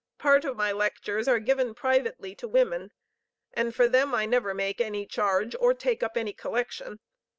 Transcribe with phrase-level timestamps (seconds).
[0.17, 2.89] Part of my lectures are given privately to women,
[3.53, 6.97] and for them I never make any charge, or take up any collection.